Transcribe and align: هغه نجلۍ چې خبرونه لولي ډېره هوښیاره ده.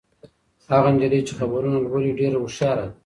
هغه 0.71 0.89
نجلۍ 0.95 1.21
چې 1.27 1.33
خبرونه 1.39 1.77
لولي 1.79 2.11
ډېره 2.19 2.37
هوښیاره 2.41 2.83
ده. 2.89 2.93